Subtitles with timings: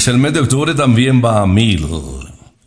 [0.00, 1.86] Pues el mes de octubre también va a mil.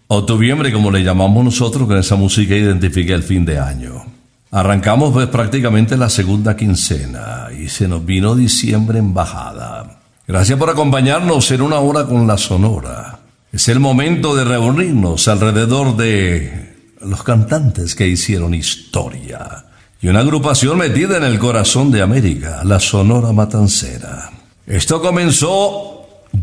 [0.06, 4.06] Octubre, como le llamamos nosotros, con esa música identifica el fin de año.
[4.52, 10.00] Arrancamos pues, prácticamente la segunda quincena y se nos vino diciembre en bajada.
[10.28, 13.18] Gracias por acompañarnos en una hora con la Sonora.
[13.52, 19.66] Es el momento de reunirnos alrededor de los cantantes que hicieron historia
[20.00, 24.30] y una agrupación metida en el corazón de América, la Sonora Matancera.
[24.68, 25.93] Esto comenzó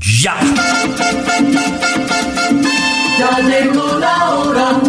[0.01, 0.35] ya.
[3.19, 4.81] Ya llegó la hora.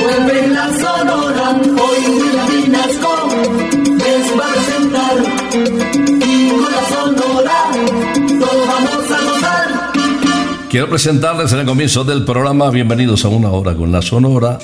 [0.00, 1.60] Vuelve la sonora.
[1.82, 3.28] Hoy Vinasco
[3.86, 5.16] les va a presentar.
[6.26, 7.58] Y con la sonora
[8.38, 9.92] todos vamos a gozar.
[10.68, 14.58] Quiero presentarles en el comienzo del programa, bienvenidos a una hora con la Sonora,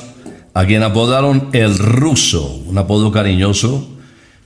[0.52, 3.88] a quien apodaron el ruso, un apodo cariñoso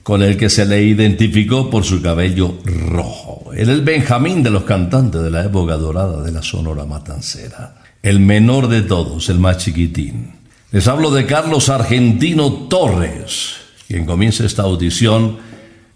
[0.07, 3.51] con el que se le identificó por su cabello rojo.
[3.53, 7.83] Era el Benjamín de los cantantes de la época dorada de la Sonora Matancera.
[8.05, 10.31] El menor de todos, el más chiquitín.
[10.71, 13.55] Les hablo de Carlos Argentino Torres,
[13.89, 15.39] quien comienza esta audición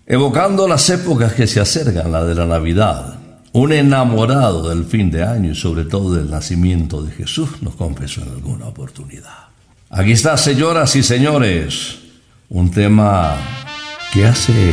[0.04, 3.14] evocando las épocas que se acercan, la de la Navidad.
[3.52, 8.22] Un enamorado del fin de año y sobre todo del nacimiento de Jesús, nos confesó
[8.22, 9.50] en alguna oportunidad.
[9.88, 11.98] Aquí está, señoras y señores,
[12.48, 13.59] un tema
[14.12, 14.72] que hace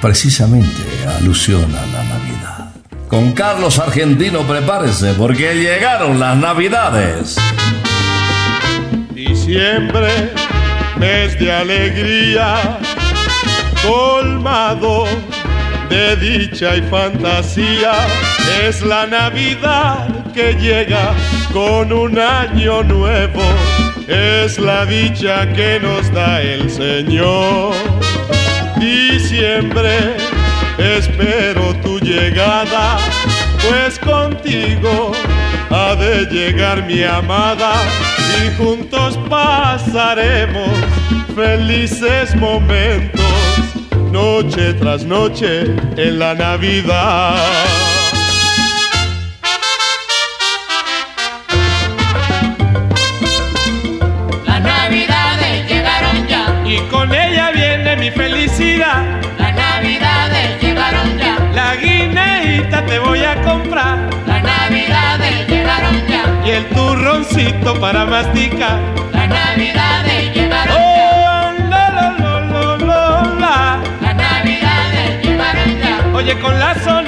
[0.00, 0.82] precisamente
[1.18, 2.72] alusión a la Navidad.
[3.08, 7.36] Con Carlos Argentino prepárese porque llegaron las Navidades.
[9.12, 10.32] Diciembre,
[10.98, 12.78] mes de alegría,
[13.86, 15.04] colmado
[15.88, 17.92] de dicha y fantasía,
[18.62, 21.14] es la Navidad que llega
[21.52, 23.42] con un año nuevo,
[24.06, 27.74] es la dicha que nos da el Señor.
[28.78, 30.16] Diciembre,
[30.78, 32.98] espero tu llegada,
[33.68, 35.12] pues contigo
[35.70, 37.72] ha de llegar mi amada
[38.44, 40.70] y juntos pasaremos
[41.34, 43.22] felices momentos,
[44.12, 47.95] noche tras noche en la Navidad.
[67.80, 68.78] Para masticar.
[69.12, 73.80] las navidades llegaron Oh, ya, la, la, la, la, la, la.
[74.00, 77.05] las navidades llegaron ya, Oye, con la sonora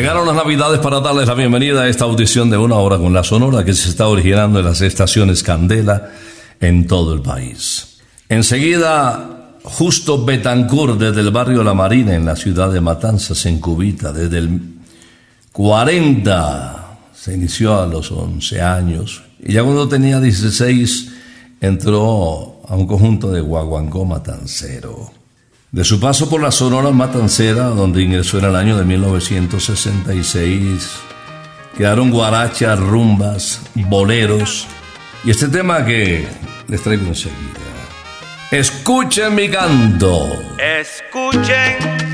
[0.00, 3.22] Llegaron las Navidades para darles la bienvenida a esta audición de una hora con la
[3.22, 6.08] Sonora que se está originando en las estaciones Candela
[6.58, 7.98] en todo el país.
[8.26, 14.10] Enseguida, Justo Betancourt desde el barrio La Marina en la ciudad de Matanzas, en Cubita,
[14.10, 14.58] desde el
[15.52, 21.12] 40 se inició a los 11 años y ya cuando tenía 16
[21.60, 25.19] entró a un conjunto de guaguancó matancero.
[25.72, 30.96] De su paso por la Sonora Matancera, donde ingresó en el año de 1966,
[31.76, 34.66] quedaron guarachas, rumbas, boleros
[35.22, 36.26] y este tema que
[36.66, 37.36] les traigo enseguida.
[38.50, 40.26] Escuchen mi canto.
[40.58, 42.09] Escuchen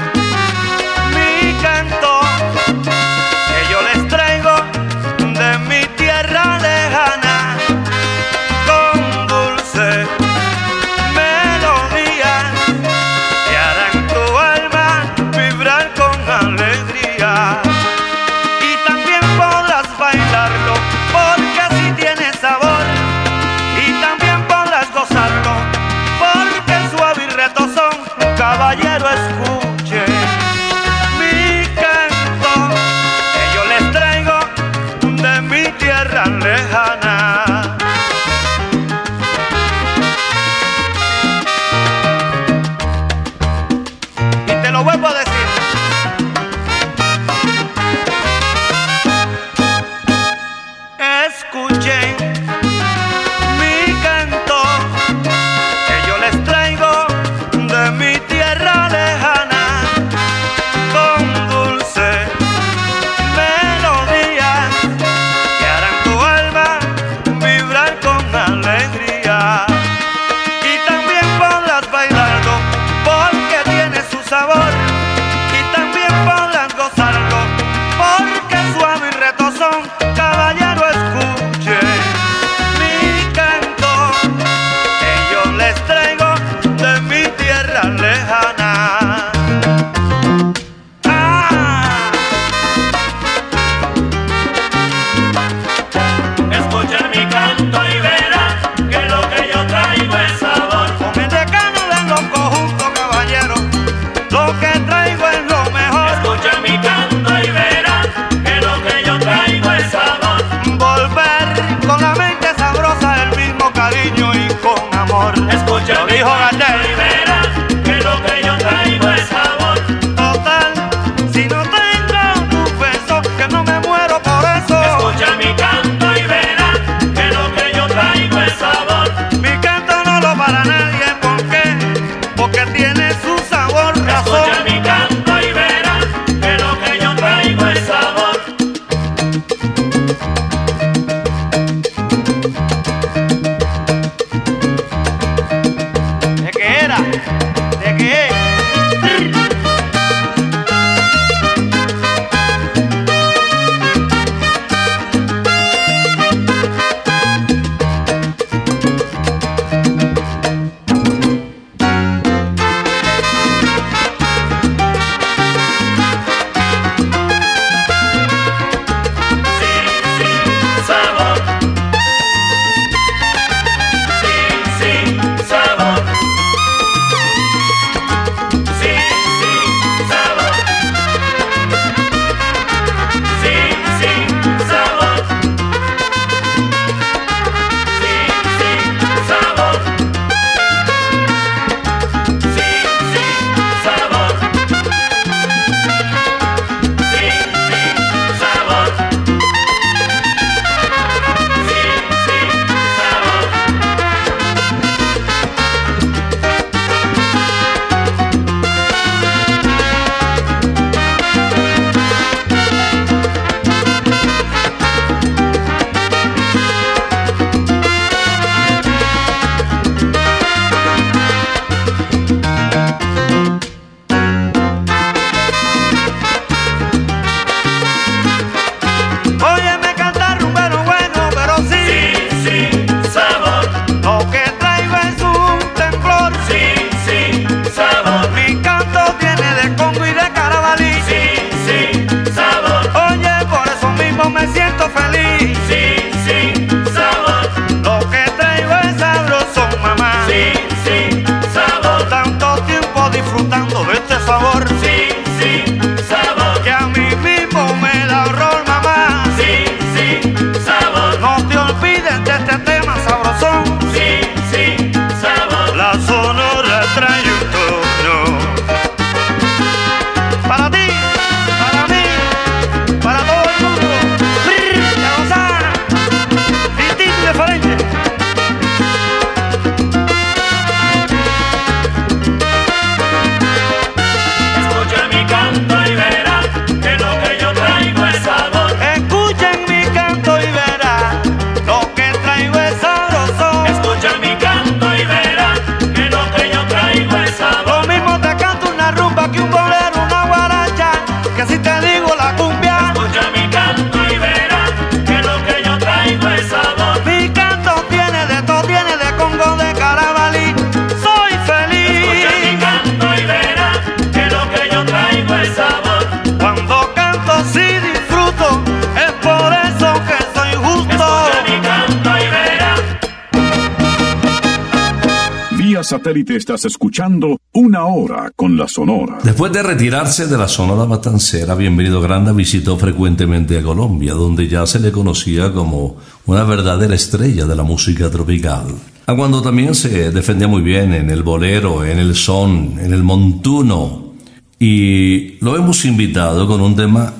[326.06, 329.18] satélite estás escuchando Una Hora con la Sonora.
[329.24, 334.64] Después de retirarse de la Sonora Batancera, Bienvenido Granda visitó frecuentemente a Colombia, donde ya
[334.66, 335.96] se le conocía como
[336.26, 338.66] una verdadera estrella de la música tropical.
[339.06, 343.02] A cuando también se defendía muy bien en el bolero, en el son, en el
[343.02, 344.12] montuno.
[344.60, 347.12] Y lo hemos invitado con un tema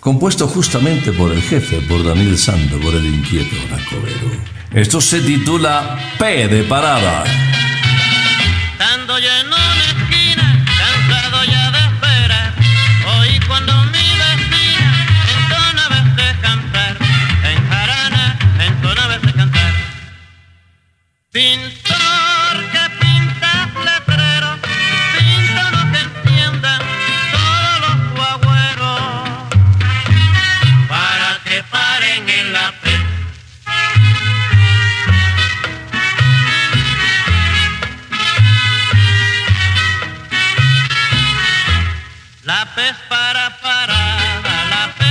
[0.00, 4.36] compuesto justamente por el jefe, por Daniel Sando, por el inquieto Bracovero.
[4.70, 7.24] Esto se titula P de Parada.
[8.94, 9.73] Ando lleno
[43.34, 43.94] para, para,
[44.42, 45.03] la, la.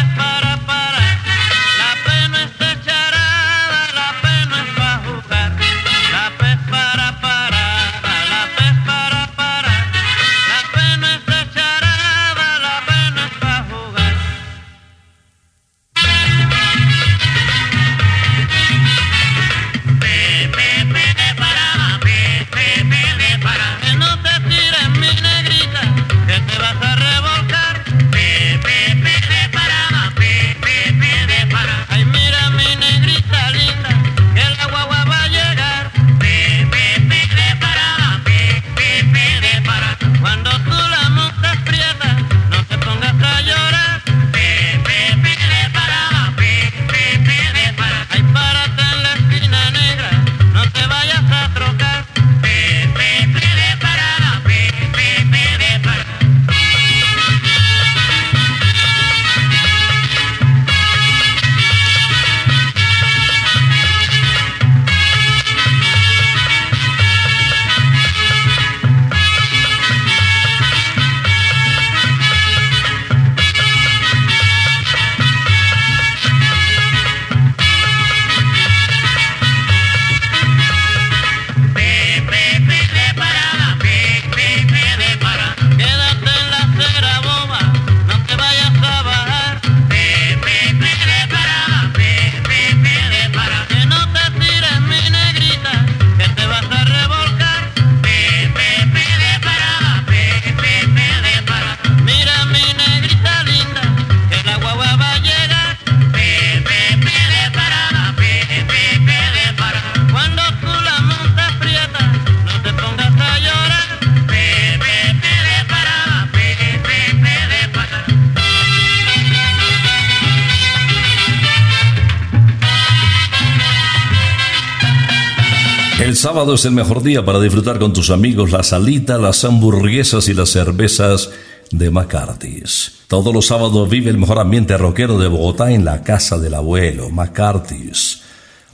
[126.23, 130.33] Sábado es el mejor día para disfrutar con tus amigos la salita, las hamburguesas y
[130.33, 131.31] las cervezas
[131.69, 132.93] de McCarthy's.
[133.09, 137.09] Todos los sábados vive el mejor ambiente rockero de Bogotá en la casa del abuelo,
[137.09, 138.21] McCarthy's.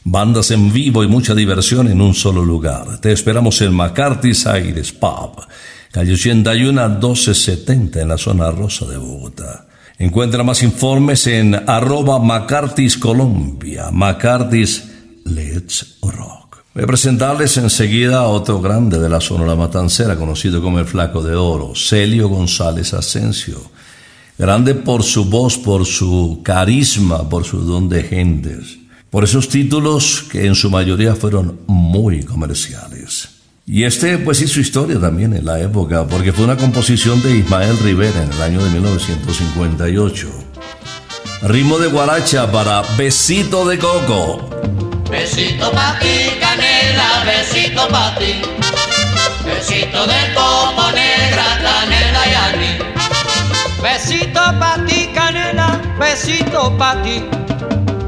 [0.03, 3.01] Bandas en vivo y mucha diversión en un solo lugar.
[3.01, 5.41] Te esperamos en McCarthy's Aires Pub,
[5.91, 9.65] calle 81 1270 en la zona rosa de Bogotá.
[9.97, 14.83] Encuentra más informes en arroba McCarthy's Colombia, McCarthy's
[15.25, 16.38] Let's Rock.
[16.79, 21.21] Voy a presentarles enseguida a otro grande de la Sonora Matancera, conocido como el Flaco
[21.21, 23.61] de Oro, Celio González Asensio.
[24.37, 28.77] Grande por su voz, por su carisma, por su don de gentes,
[29.09, 33.27] por esos títulos que en su mayoría fueron muy comerciales.
[33.67, 37.77] Y este pues hizo historia también en la época, porque fue una composición de Ismael
[37.79, 40.29] Rivera en el año de 1958.
[41.41, 44.49] Ritmo de guaracha para Besito de Coco.
[45.09, 46.28] Besito pa' ti,
[47.25, 48.41] besito pa' ti.
[49.45, 52.79] Besito de coco negra, canela y.
[53.81, 57.23] Besito pa' ti, canela, besito pa' ti.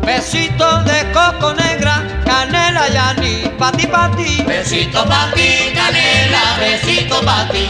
[0.05, 3.49] Besito de coco negra, canela y anís.
[3.57, 4.43] Pa' ti, pa' ti.
[4.43, 7.65] Besito pa' ti, canela, besito pa' ti.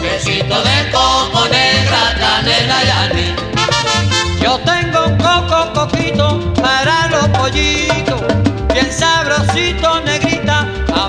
[0.00, 2.78] Besito de coco negra, canela
[3.14, 3.34] y.
[4.40, 8.22] Yo tengo un coco coquito para los pollitos,
[8.72, 10.00] bien sabrosito,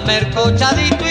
[0.05, 1.04] mercochadito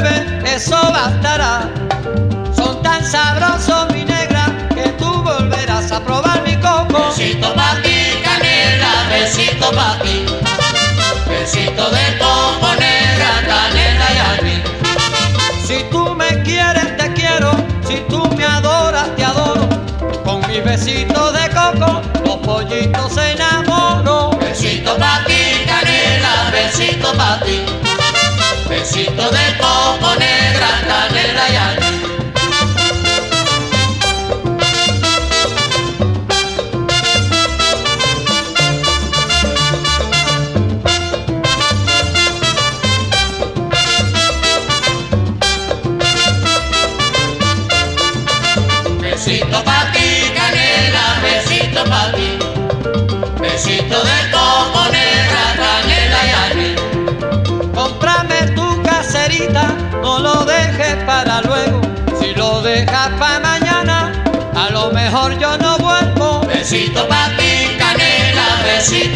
[0.00, 1.68] pruebe, eso bastará.
[2.54, 7.08] Son tan sabrosos, mi negra, que tú volverás a probar mi coco.
[7.08, 10.29] Besito pa' ti, canela, besito pa' ti.
[29.28, 30.29] De coco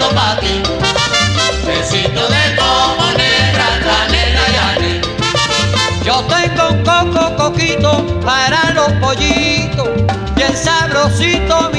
[0.05, 0.63] besito pa' ti.
[1.67, 5.01] Besito de coco negra, canela y anís.
[6.05, 9.89] Yo tengo un coco coquito para los pollitos,
[10.37, 11.71] bien sabrosito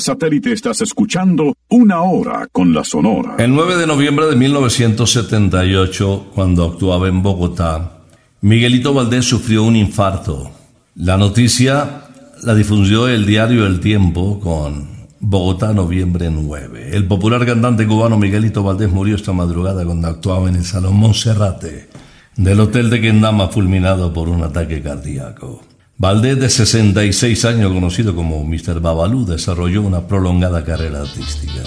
[0.00, 3.36] satélite estás escuchando Una Hora con la Sonora.
[3.38, 8.00] El 9 de noviembre de 1978, cuando actuaba en Bogotá,
[8.40, 10.50] Miguelito Valdés sufrió un infarto.
[10.94, 12.04] La noticia
[12.42, 14.88] la difundió el diario El Tiempo con
[15.20, 16.96] Bogotá, noviembre 9.
[16.96, 21.88] El popular cantante cubano Miguelito Valdés murió esta madrugada cuando actuaba en el Salón Monserrate
[22.36, 25.62] del Hotel de Quendama fulminado por un ataque cardíaco.
[26.00, 28.80] Valdés, de 66 años, conocido como Mr.
[28.80, 31.62] Babalú, desarrolló una prolongada carrera artística.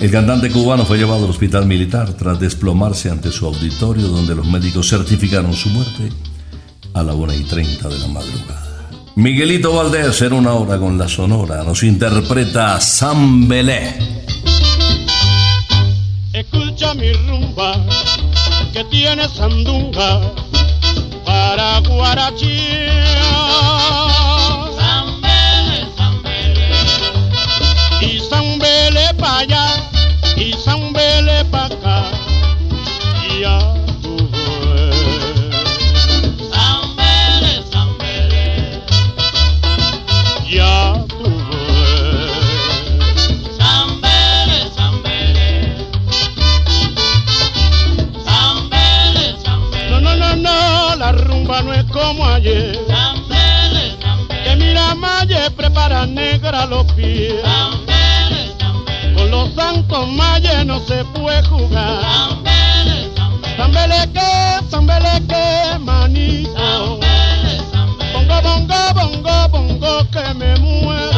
[0.00, 4.48] El cantante cubano fue llevado al hospital militar tras desplomarse ante su auditorio donde los
[4.48, 6.08] médicos certificaron su muerte
[6.92, 8.90] a la 1 y 30 de la madrugada.
[9.14, 13.94] Miguelito Valdés en una hora con la sonora nos interpreta San Belé.
[16.32, 17.76] Escucha mi rumba
[18.72, 20.32] que tiene sandunga
[21.24, 23.47] para guarachía.
[29.18, 29.66] para
[30.36, 32.04] y zambele para acá.
[33.40, 33.58] Ya
[34.02, 34.96] tú ves.
[36.50, 38.82] Zambele, zambele.
[40.50, 42.32] Ya tú ves.
[43.58, 45.48] Zambele, zambele.
[48.24, 49.90] Zambele, zambele.
[49.90, 52.78] No, no, no, no, la rumba no es como ayer.
[52.88, 54.44] Zambele, zambele.
[54.44, 57.42] Que mira, Maye prepara negra los pies.
[57.42, 57.87] Zambele
[59.38, 62.00] zambele, los santos Maye no se puede jugar.
[62.02, 66.52] zambele, zambele, Zambeleque, zambeleque, manito.
[66.54, 71.17] zambele, zambele, Bongo, bongo, bongo, bongo, que me muero.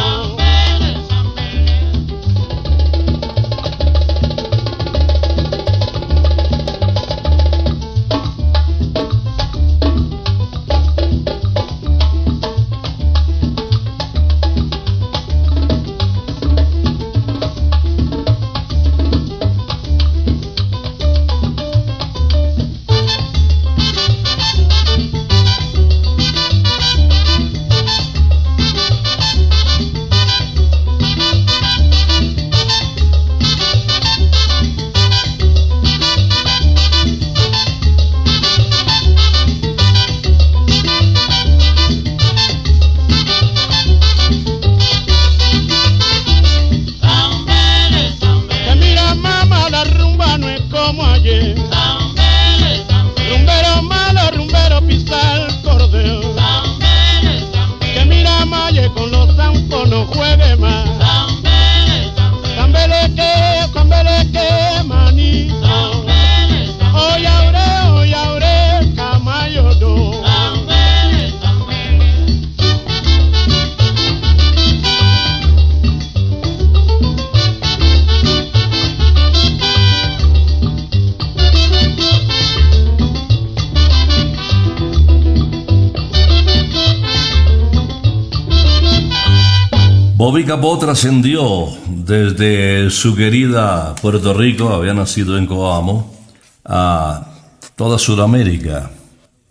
[91.11, 96.15] Desde su querida Puerto Rico, había nacido en Coamo,
[96.63, 97.27] a
[97.75, 98.91] toda Sudamérica.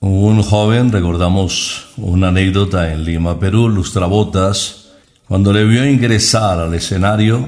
[0.01, 4.87] Un joven, recordamos una anécdota en Lima, Perú, Lustrabotas,
[5.29, 7.47] cuando le vio ingresar al escenario,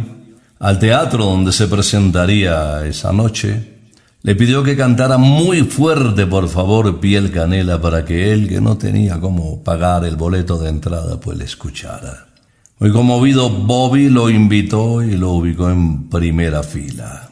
[0.58, 3.78] al teatro donde se presentaría esa noche,
[4.20, 8.76] le pidió que cantara muy fuerte, por favor, Piel Canela, para que él, que no
[8.76, 12.31] tenía cómo pagar el boleto de entrada, pues le escuchara.
[12.82, 17.30] Muy conmovido, Bobby lo invitó y lo ubicó en primera fila.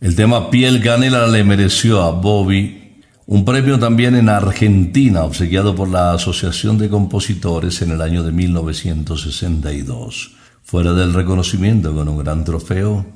[0.00, 5.88] El tema Piel Canela le mereció a Bobby un premio también en Argentina, obsequiado por
[5.88, 10.32] la Asociación de Compositores en el año de 1962.
[10.64, 13.06] Fuera del reconocimiento con un gran trofeo,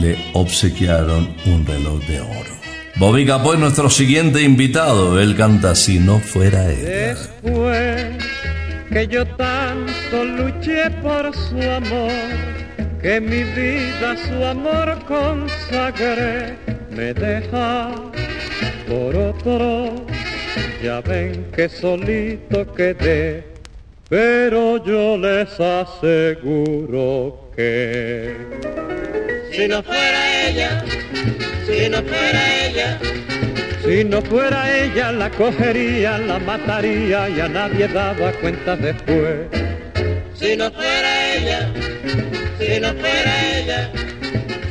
[0.00, 2.56] le obsequiaron un reloj de oro.
[2.98, 5.20] Bobby Capó es nuestro siguiente invitado.
[5.20, 6.62] Él canta Si no fuera.
[6.62, 8.35] Después
[8.90, 12.12] que yo tanto luché por su amor,
[13.02, 16.56] que mi vida su amor consagré,
[16.90, 17.90] me deja
[18.88, 20.06] por otro.
[20.82, 23.44] Ya ven que solito quedé,
[24.08, 28.34] pero yo les aseguro que
[29.52, 30.84] Si no fuera ella,
[31.66, 32.98] si no fuera ella,
[33.86, 39.46] Si no fuera ella, la cogería, la mataría y a nadie daba cuenta después.
[40.34, 41.72] si no fuera ella,
[42.58, 43.92] si no fuera ella,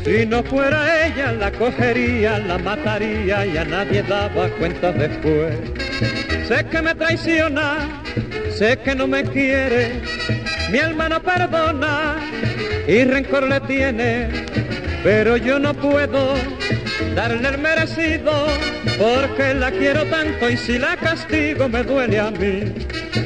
[0.04, 5.60] Si no fuera ella, la cogería, la mataría y a nadie daba cuenta después.
[6.45, 8.04] Sé que me traiciona,
[8.49, 9.93] sé que no me quiere,
[10.71, 12.17] mi alma no perdona
[12.86, 14.28] y rencor le tiene,
[15.04, 16.36] pero yo no puedo
[17.15, 18.47] darle el merecido
[18.97, 22.73] porque la quiero tanto y si la castigo me duele a mí,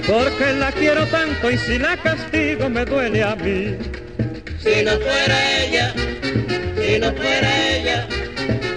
[0.08, 3.76] porque la quiero tanto y si la castigo me duele a mí.
[4.60, 5.94] si no fuera ella,
[6.78, 8.08] si no fuera ella,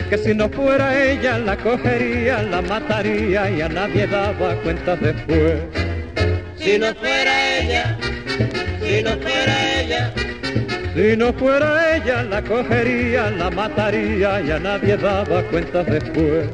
[0.08, 5.60] que si no fuera ella la cogería, la mataría y a nadie daba cuenta después.
[6.56, 7.98] si no fuera ella,
[8.82, 10.12] si no fuera ella,
[10.94, 16.48] Si no fuera ella la cogería, la mataría y a nadie daba cuenta después.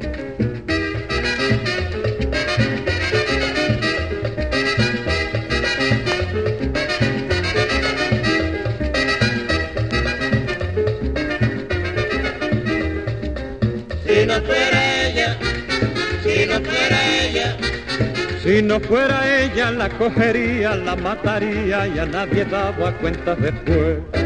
[14.06, 15.36] si no fuera ella,
[16.22, 17.56] si no fuera ella,
[18.44, 24.17] Si no fuera ella la cogería, la mataría y a nadie daba cuenta después.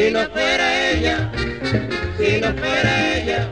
[0.00, 1.30] Si no fuera ella,
[2.16, 3.50] si no fuera ella,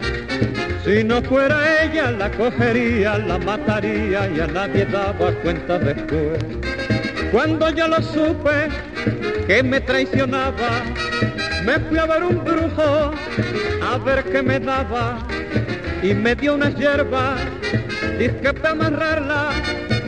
[0.82, 6.38] Si no fuera ella la cogería, la mataría y a nadie daba cuenta después.
[7.32, 8.68] Cuando yo lo supe
[9.46, 10.70] que me traicionaba,
[11.66, 13.12] me fui a ver un brujo
[13.82, 15.18] a ver qué me daba
[16.02, 17.40] y me dio unas hierbas
[18.18, 19.50] Dije para amarrarla,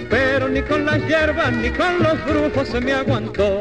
[0.09, 3.61] pero ni con las hierbas ni con los brujos se me aguantó.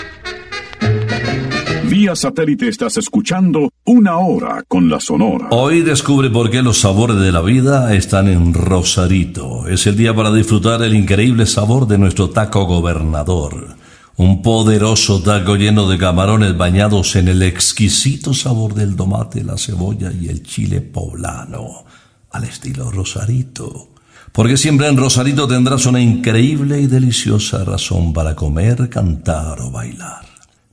[2.15, 5.47] Satélite estás escuchando Una Hora con la Sonora.
[5.51, 9.67] Hoy descubre por qué los sabores de la vida están en Rosarito.
[9.67, 13.75] Es el día para disfrutar el increíble sabor de nuestro taco gobernador.
[14.17, 20.11] Un poderoso taco lleno de camarones bañados en el exquisito sabor del tomate, la cebolla
[20.11, 21.85] y el chile poblano,
[22.31, 23.89] al estilo Rosarito.
[24.31, 30.30] Porque siempre en Rosarito tendrás una increíble y deliciosa razón para comer, cantar o bailar.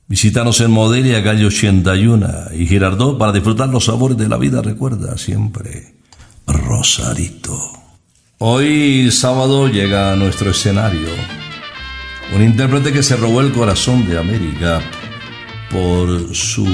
[0.09, 4.59] Visítanos en Modelia, calle 81 y Girardot para disfrutar los sabores de la vida.
[4.63, 5.93] Recuerda siempre,
[6.47, 7.55] Rosarito.
[8.39, 11.09] Hoy sábado llega a nuestro escenario
[12.35, 14.81] un intérprete que se robó el corazón de América
[15.69, 16.65] por su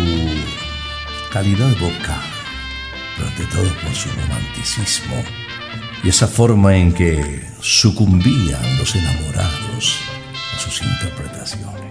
[1.29, 2.23] calidad vocal,
[3.17, 5.21] pero ante todo por su romanticismo
[6.05, 9.99] y esa forma en que sucumbían los enamorados
[10.55, 11.84] a sus interpretaciones.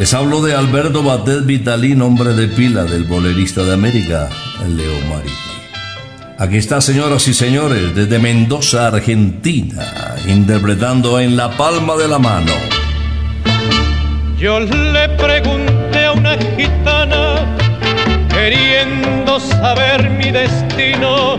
[0.00, 4.30] Les hablo de Alberto Batet Vitalí, nombre de pila del bolerista de América,
[4.66, 5.36] Leo Marini.
[6.38, 9.84] Aquí está, señoras y señores, desde Mendoza, Argentina,
[10.26, 12.50] interpretando en la palma de la mano.
[14.38, 17.44] Yo le pregunté a una gitana,
[18.30, 21.38] queriendo saber mi destino,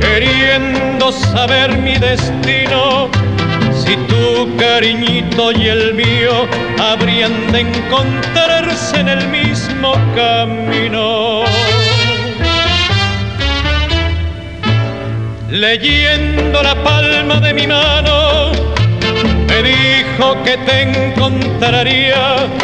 [0.00, 3.08] queriendo saber mi destino,
[3.72, 6.46] si tu cariñito y el mío
[6.80, 11.42] habrían de encontrarse en el mismo camino.
[15.50, 18.52] Leyendo la palma de mi mano,
[19.48, 22.63] me dijo que te encontraría.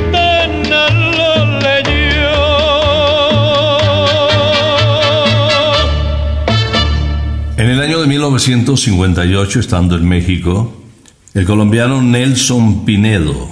[8.29, 10.71] 1958, estando en México,
[11.33, 13.49] el colombiano Nelson Pinedo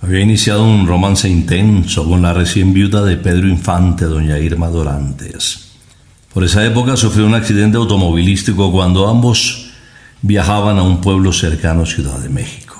[0.00, 5.72] había iniciado un romance intenso con la recién viuda de Pedro Infante, doña Irma Dorantes.
[6.32, 9.70] Por esa época sufrió un accidente automovilístico cuando ambos
[10.22, 12.76] viajaban a un pueblo cercano a Ciudad de México.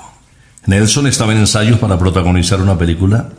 [0.67, 3.29] Nelson estaba en ensayos para protagonizar una película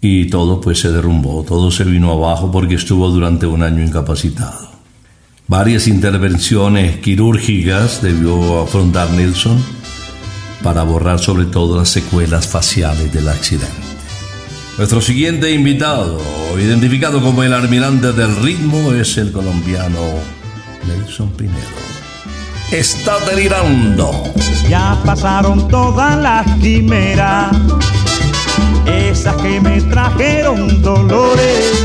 [0.00, 4.73] y todo pues se derrumbó, todo se vino abajo porque estuvo durante un año incapacitado.
[5.46, 9.62] Varias intervenciones quirúrgicas debió afrontar Nelson
[10.62, 13.68] para borrar sobre todo las secuelas faciales del accidente.
[14.78, 16.18] Nuestro siguiente invitado,
[16.58, 20.00] identificado como el almirante del ritmo, es el colombiano
[20.86, 21.58] Nelson Pinedo.
[22.72, 24.10] Está delirando.
[24.70, 27.54] Ya pasaron todas las quimeras,
[28.86, 31.84] esas que me trajeron dolores.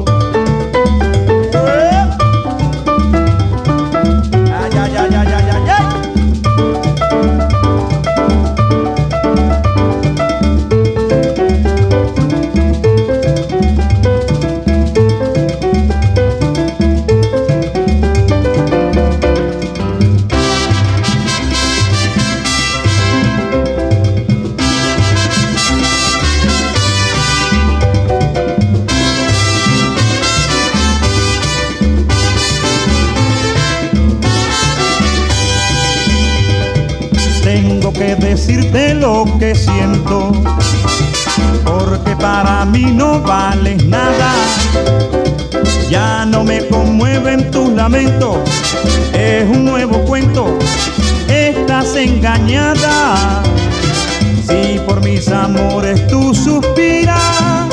[55.21, 57.69] Mis amores tú suspiras,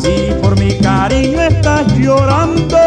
[0.00, 2.78] si por mi cariño estás llorando,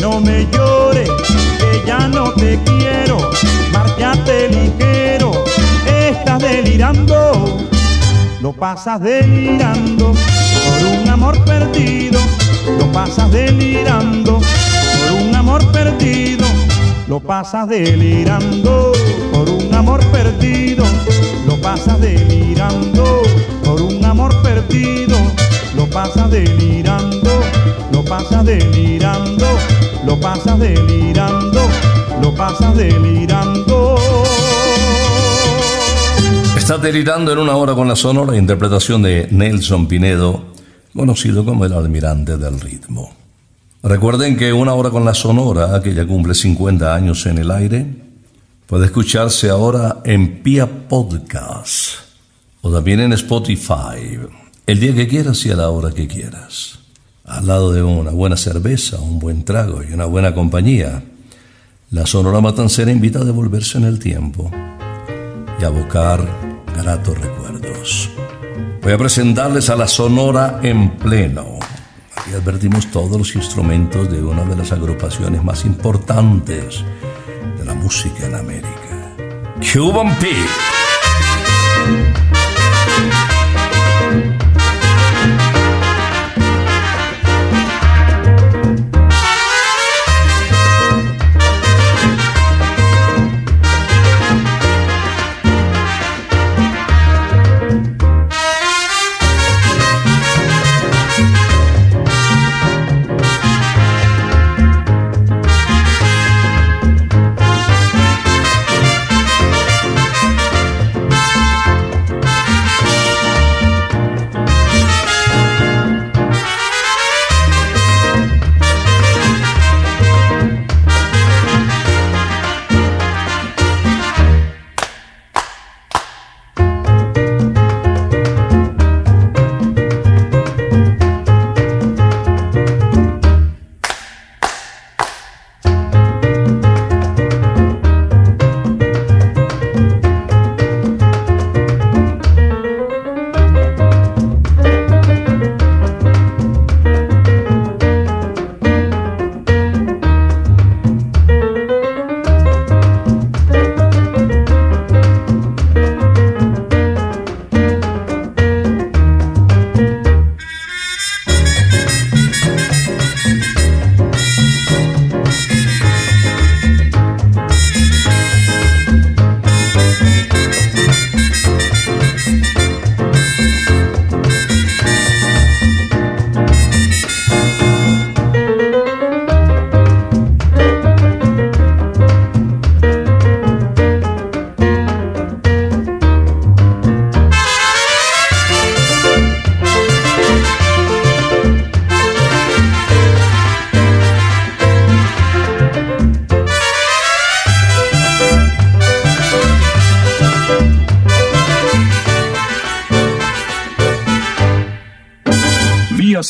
[0.00, 1.10] no me llores,
[1.58, 3.18] que ya no te quiero,
[3.72, 5.32] márchate ligero,
[5.86, 7.58] estás delirando,
[8.40, 12.20] lo pasas delirando por un amor perdido,
[12.78, 16.46] lo pasas delirando por un amor perdido,
[17.06, 18.92] lo pasas delirando
[19.30, 20.71] por un amor perdido,
[21.62, 23.22] pasas delirando
[23.64, 25.16] por un amor perdido,
[25.76, 27.30] lo pasas delirando,
[27.92, 29.46] lo pasas delirando,
[30.04, 31.60] lo pasas delirando,
[32.20, 33.96] lo pasas delirando.
[36.56, 40.44] Está delirando en una hora con la sonora interpretación de Nelson Pinedo,
[40.94, 43.12] conocido como el almirante del ritmo.
[43.84, 48.01] Recuerden que una hora con la sonora, que ya cumple 50 años en el aire,
[48.72, 51.90] puede escucharse ahora en Pia Podcast
[52.62, 54.18] o también en Spotify,
[54.66, 56.78] el día que quieras y a la hora que quieras.
[57.26, 61.02] Al lado de una buena cerveza, un buen trago y una buena compañía,
[61.90, 64.50] la Sonora Matancera invita a devolverse en el tiempo
[65.60, 66.26] y a buscar
[66.74, 68.08] gratos recuerdos.
[68.80, 71.58] Voy a presentarles a la Sonora en pleno.
[72.16, 76.82] Aquí advertimos todos los instrumentos de una de las agrupaciones más importantes
[77.58, 79.14] de la música en América.
[79.72, 80.71] Cuban Pete.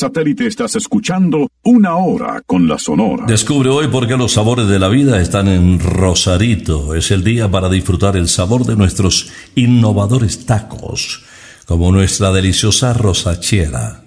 [0.03, 3.25] Satélite estás escuchando Una Hora con la Sonora.
[3.25, 6.93] Descubre hoy por qué los sabores de la vida están en Rosarito.
[6.93, 11.23] Es el día para disfrutar el sabor de nuestros innovadores tacos,
[11.65, 14.03] como nuestra deliciosa rosachera.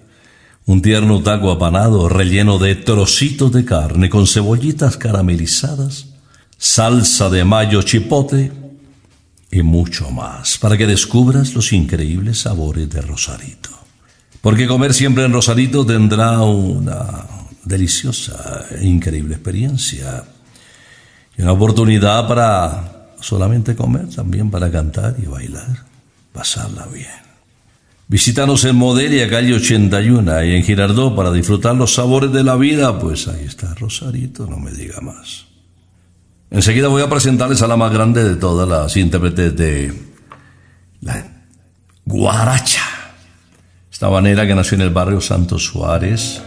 [0.66, 6.08] Un tierno taco apanado relleno de trocitos de carne con cebollitas caramelizadas,
[6.58, 8.52] salsa de mayo chipote
[9.50, 13.75] y mucho más, para que descubras los increíbles sabores de Rosarito.
[14.46, 17.26] Porque comer siempre en Rosarito tendrá una
[17.64, 20.22] deliciosa e increíble experiencia.
[21.36, 25.82] Y una oportunidad para solamente comer, también para cantar y bailar,
[26.32, 27.08] pasarla bien.
[28.06, 33.00] Visítanos en Modelia, calle 81 y en Girardot para disfrutar los sabores de la vida.
[33.00, 35.46] Pues ahí está Rosarito, no me diga más.
[36.52, 39.92] Enseguida voy a presentarles a la más grande de todas las intérpretes de
[41.00, 41.32] la
[42.04, 42.85] guaracha.
[43.96, 46.42] Esta manera que nació en el barrio Santos Suárez,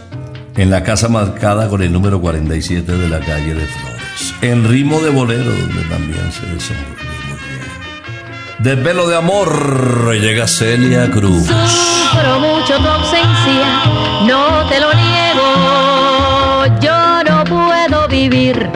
[0.56, 5.00] en la casa marcada con el número 47 de la calle de Flores, en ritmo
[5.00, 8.60] de bolero, donde también se desenvolvió muy bien.
[8.60, 11.48] De pelo de amor llega Celia Cruz.
[11.48, 13.82] Sufro mucho tu ausencia,
[14.28, 16.80] no te lo niego.
[16.80, 18.70] Yo no puedo vivir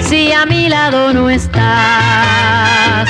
[0.00, 3.06] si a mi lado no estás.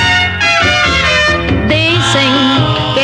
[1.69, 2.98] Dicen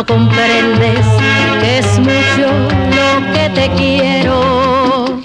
[0.00, 1.06] no, comprendes
[1.60, 2.48] que es mucho
[2.96, 5.20] lo que te quiero.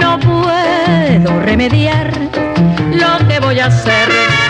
[0.00, 2.10] No puedo remediar
[2.92, 4.41] lo que voy a hacer.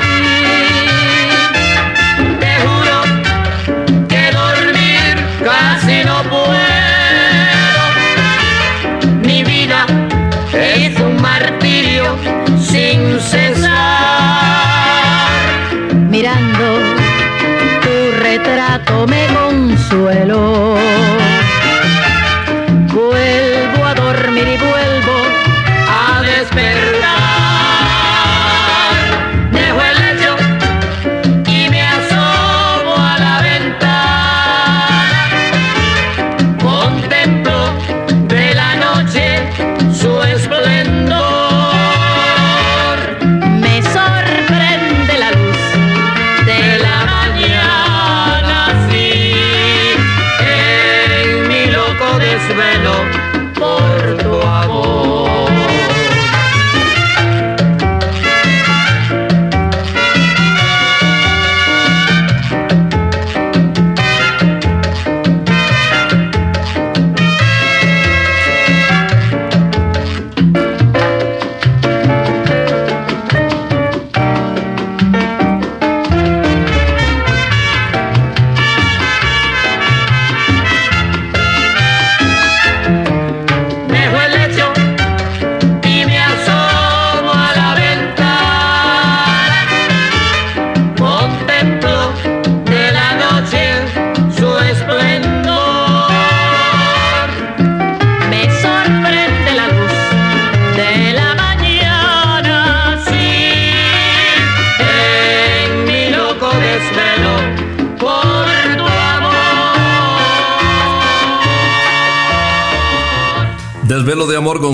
[19.92, 20.71] Consuelo.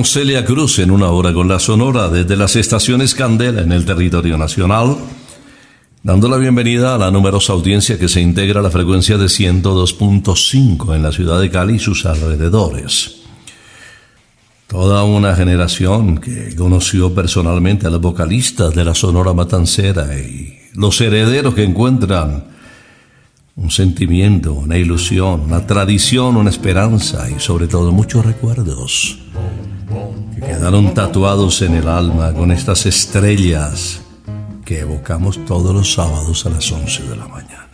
[0.09, 4.39] Celia Cruz en una hora con la Sonora desde las estaciones Candela en el territorio
[4.39, 4.97] nacional,
[6.03, 10.97] dando la bienvenida a la numerosa audiencia que se integra a la frecuencia de 102.5
[10.97, 13.17] en la ciudad de Cali y sus alrededores.
[14.67, 20.99] Toda una generación que conoció personalmente a los vocalistas de la Sonora Matancera y los
[21.03, 22.45] herederos que encuentran
[23.57, 29.19] un sentimiento, una ilusión, una tradición, una esperanza y sobre todo muchos recuerdos
[30.39, 34.01] que quedaron tatuados en el alma con estas estrellas
[34.65, 37.69] que evocamos todos los sábados a las 11 de la mañana.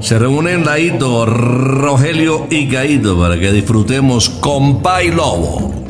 [0.00, 5.85] Se reúnen Laito, Rogelio y Caído para que disfrutemos Compa y Lobo.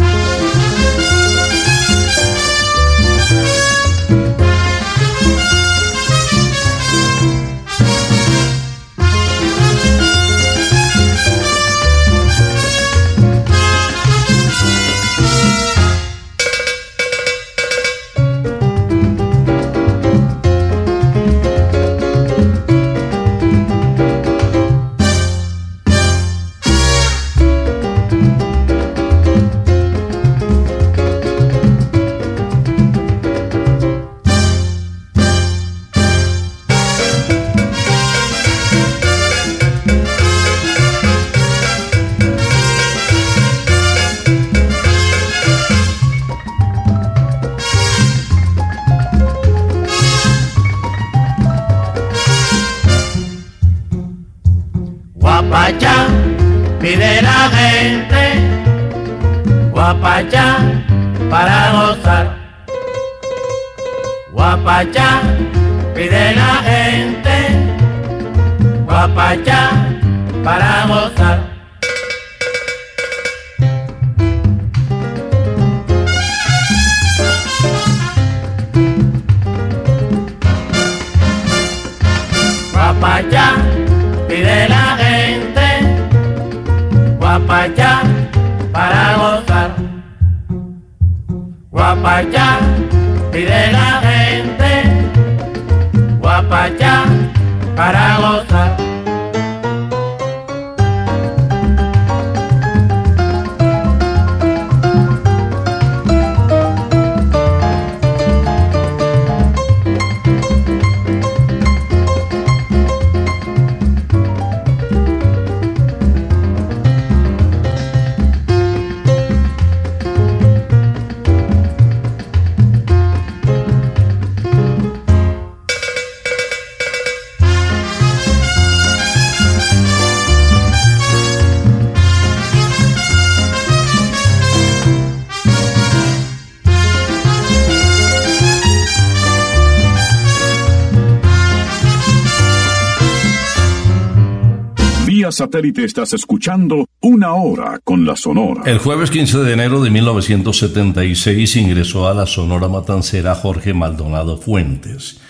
[145.37, 148.63] Satélite estás escuchando Una Hora con la Sonora.
[148.65, 155.21] El jueves 15 de enero de 1976 ingresó a la Sonora Matancera Jorge Maldonado Fuentes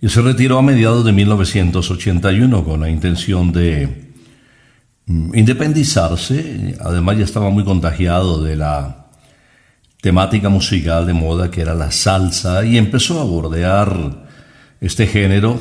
[0.00, 4.12] y se retiró a mediados de 1981 con la intención de
[5.06, 6.76] mm, independizarse.
[6.80, 9.10] Además ya estaba muy contagiado de la
[10.00, 14.28] temática musical de moda que era la salsa y empezó a bordear
[14.80, 15.60] este género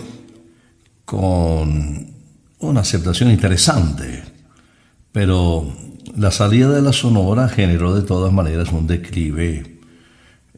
[1.03, 2.20] con
[2.61, 4.23] una aceptación interesante,
[5.11, 5.71] pero
[6.15, 9.79] la salida de la Sonora generó de todas maneras un declive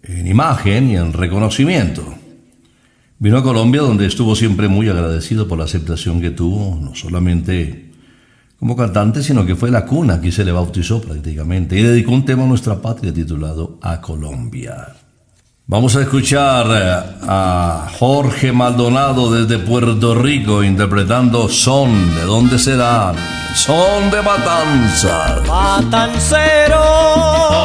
[0.03, 2.15] en imagen y en reconocimiento.
[3.19, 7.91] Vino a Colombia donde estuvo siempre muy agradecido por la aceptación que tuvo, no solamente
[8.59, 12.25] como cantante, sino que fue la cuna, aquí se le bautizó prácticamente, y dedicó un
[12.25, 15.02] tema a nuestra patria titulado A Colombia.
[15.65, 22.13] Vamos a escuchar eh, a Jorge Maldonado desde Puerto Rico interpretando Son.
[22.13, 23.15] ¿De dónde serán?
[23.55, 25.47] Son de Matanzas.
[25.47, 26.81] Matancero.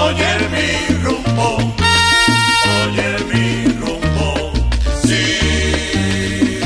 [0.05, 1.57] Oye mi rumbo,
[2.87, 4.53] oye mi rumbo,
[5.03, 6.61] sí.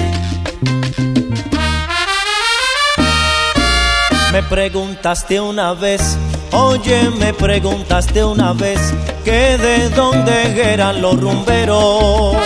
[4.32, 6.18] Me preguntaste una vez,
[6.52, 8.80] oye, me preguntaste una vez
[9.24, 12.36] que de dónde eran los rumberos.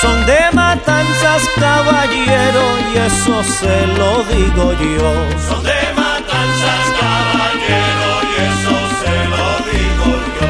[0.00, 2.62] Son de matanzas, caballero,
[2.94, 5.12] y eso se lo digo yo.
[5.48, 10.08] Son de matanzas, caballero, y eso se lo digo
[10.40, 10.48] yo.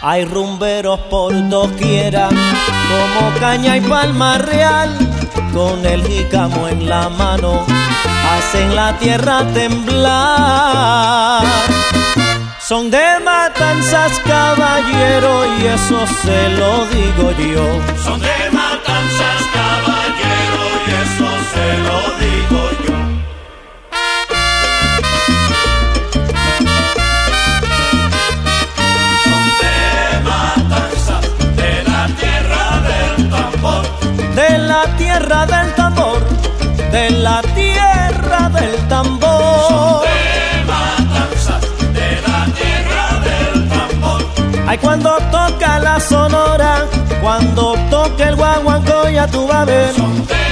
[0.00, 4.96] Hay rumberos por doquiera, como caña y palma real,
[5.52, 7.64] con el jícamo en la mano,
[8.32, 11.42] hacen la tierra temblar.
[12.60, 17.80] Son de matanzas, caballero, y eso se lo digo yo.
[18.04, 18.39] Son de
[34.80, 36.20] la tierra del tambor,
[36.90, 40.02] de la tierra del tambor.
[40.06, 41.62] De matanzas,
[41.98, 44.20] de la tierra del tambor.
[44.66, 46.86] Ay, cuando toca la sonora,
[47.20, 49.92] cuando toca el guaguancó, ya tú vas a ver.
[49.94, 50.44] De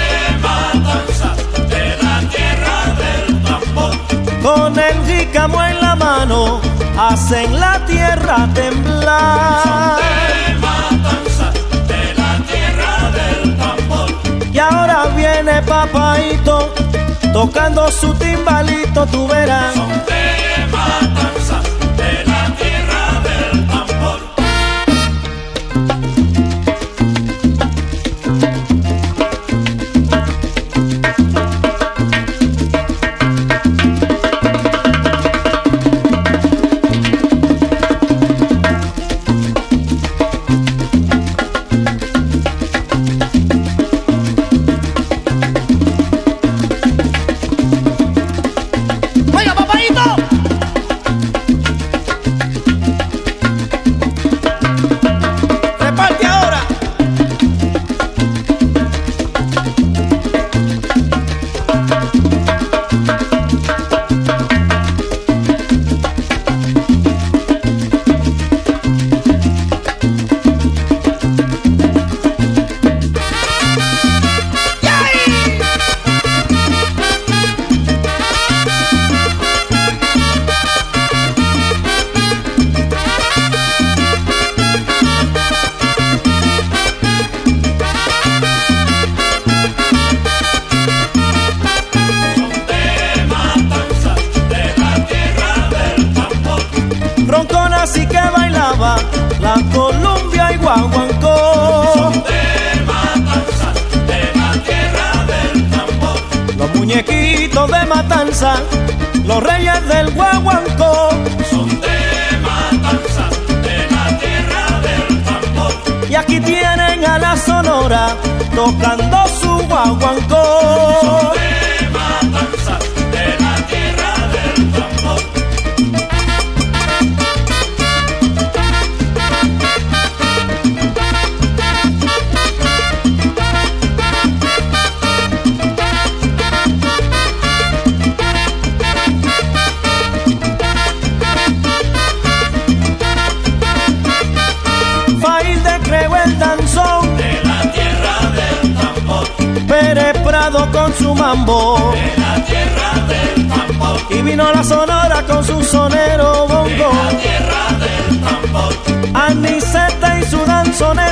[0.42, 1.36] matanzas,
[1.72, 3.92] de la tierra del tambor.
[4.42, 6.60] Con el jícamo en la mano,
[6.98, 9.96] hacen la tierra temblar.
[9.96, 10.47] De
[14.58, 16.74] Y ahora viene papaito,
[17.32, 19.76] tocando su timbalito, tú verás.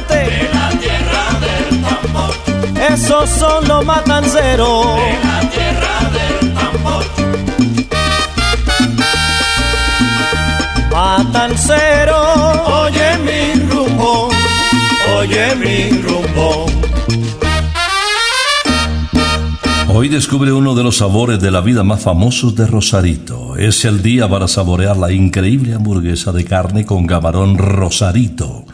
[0.01, 0.15] Danzonete.
[0.15, 2.35] De la tierra del tambor.
[2.93, 4.87] Esos son los matanceros.
[4.97, 7.05] De la tierra del tambor.
[10.93, 12.19] Matancero,
[12.85, 14.31] oye mi rumbo,
[15.19, 16.67] oye mi rumbo.
[19.89, 23.57] Hoy descubre uno de los sabores de la vida más famosos de Rosarito.
[23.57, 28.66] Es el día para saborear la increíble hamburguesa de carne con camarón Rosarito.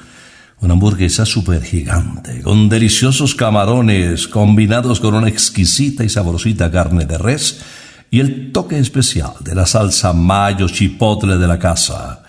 [0.63, 7.19] Una hamburguesa súper gigante, con deliciosos camarones combinados con una exquisita y sabrosita carne de
[7.19, 7.61] res
[8.13, 12.23] y el toque especial de la salsa mayo chipotle de la casa.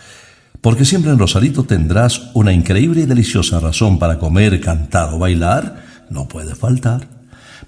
[0.61, 5.83] Porque siempre en Rosarito tendrás una increíble y deliciosa razón para comer, cantar o bailar,
[6.09, 7.07] no puede faltar.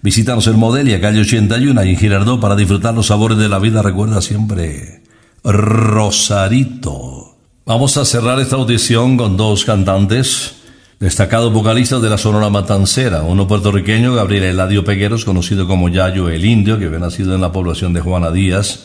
[0.01, 3.83] Visítanos en Modelia, calle 81 y en Girardot para disfrutar los sabores de la vida.
[3.83, 5.03] Recuerda siempre
[5.43, 7.24] Rosarito.
[7.67, 10.57] Vamos a cerrar esta audición con dos cantantes,
[10.99, 13.23] destacados vocalistas de la Sonora Matancera.
[13.23, 17.51] Uno puertorriqueño, Gabriel Eladio Pegueros, conocido como Yayo el Indio, que había nacido en la
[17.51, 18.81] población de Juana Díaz,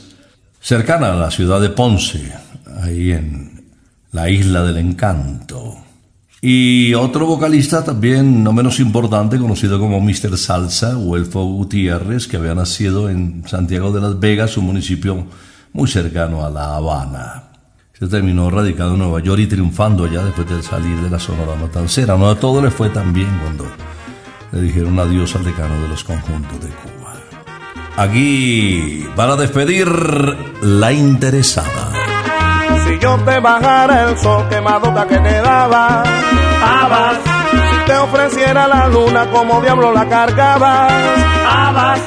[0.62, 2.32] cercana a la ciudad de Ponce,
[2.80, 3.66] ahí en
[4.12, 5.76] la isla del encanto.
[6.40, 10.38] Y otro vocalista también no menos importante, conocido como Mr.
[10.38, 15.26] Salsa, Huelfo Gutiérrez, que había nacido en Santiago de las Vegas, un municipio
[15.74, 17.49] muy cercano a La Habana.
[18.00, 21.54] Se terminó radicado en Nueva York y triunfando allá después de salir de la Sonora
[21.54, 22.16] Matancera.
[22.16, 23.66] No a todo le fue tan bien cuando
[24.52, 27.12] le dijeron adiós al decano de los conjuntos de Cuba.
[27.98, 29.86] Aquí, para despedir,
[30.62, 31.92] la interesada.
[32.86, 36.02] Si yo te bajara el sol quemadota que te daba,
[36.62, 40.92] Habas, si te ofreciera la luna como diablo la cargabas,
[41.46, 42.00] habas,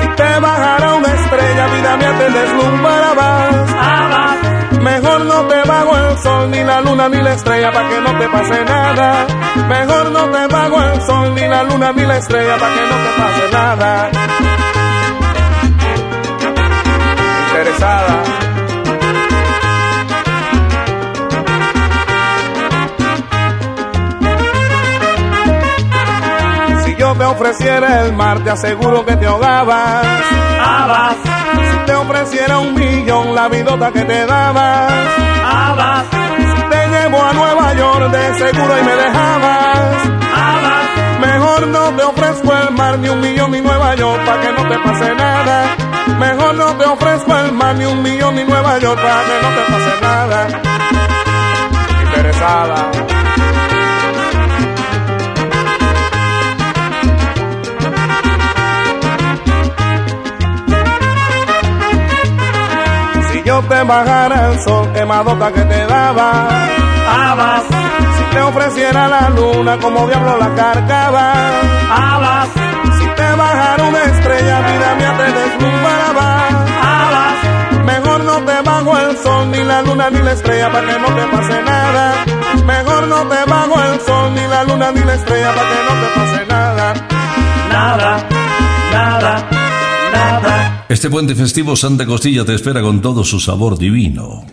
[0.00, 2.95] si te bajara una estrella, vida mía te deslumbrabas,
[6.18, 9.26] sol ni la luna ni la estrella para que no te pase nada,
[9.68, 12.96] mejor no te bajo el sol ni la luna ni la estrella para que no
[12.96, 14.10] te pase nada.
[17.48, 18.22] Interesada.
[26.84, 30.06] Si yo te ofreciera el mar, te aseguro que te ahogabas.
[31.22, 31.35] te
[31.96, 34.92] ofreciera un millón, la vidota que te dabas.
[36.70, 39.96] te llevo a Nueva York, de seguro y me dejabas.
[41.20, 44.68] Mejor no te ofrezco el mar, ni un millón, ni Nueva York, para que no
[44.68, 45.76] te pase nada.
[46.18, 49.48] Mejor no te ofrezco el mar, ni un millón, ni Nueva York, para que no
[49.48, 50.48] te pase nada.
[52.04, 52.90] Interesada.
[63.46, 66.48] Yo te bajara el sol quemadota que te daba,
[67.08, 67.62] habas,
[68.16, 71.32] si te ofreciera la luna como diablo la cargaba,
[71.88, 72.48] habas,
[72.98, 76.48] si te bajara una estrella, vida mía te deslumbraba.
[76.82, 80.98] habas, Mejor no te bajo el sol, ni la luna, ni la estrella, para que
[80.98, 82.14] no te pase nada.
[82.64, 85.94] Mejor no te bajo el sol, ni la luna, ni la estrella, para que no
[86.00, 86.94] te pase nada.
[87.70, 88.28] nada,
[88.92, 89.48] nada,
[90.12, 90.75] nada.
[90.88, 94.46] Este puente festivo Santa Costilla te espera con todo su sabor divino.